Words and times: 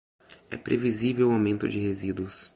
É 0.49 0.57
previsível 0.57 1.29
o 1.29 1.31
aumento 1.31 1.69
de 1.69 1.77
resíduos. 1.77 2.49